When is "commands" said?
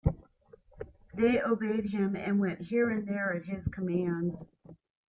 3.71-4.33